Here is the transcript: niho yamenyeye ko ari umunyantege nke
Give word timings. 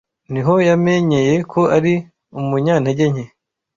niho 0.31 0.53
yamenyeye 0.69 1.35
ko 1.51 1.61
ari 1.77 1.93
umunyantege 2.39 3.05
nke 3.11 3.25